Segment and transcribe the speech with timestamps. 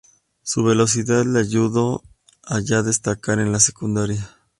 [0.41, 2.01] Su velocidad, le ayudó
[2.41, 4.35] a ya destacar en la secundaria.